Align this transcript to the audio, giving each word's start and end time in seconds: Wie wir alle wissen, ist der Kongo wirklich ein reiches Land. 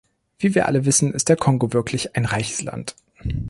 Wie 0.39 0.55
wir 0.55 0.65
alle 0.65 0.85
wissen, 0.85 1.13
ist 1.13 1.29
der 1.29 1.35
Kongo 1.35 1.73
wirklich 1.73 2.15
ein 2.15 2.25
reiches 2.25 2.63
Land. 2.63 2.95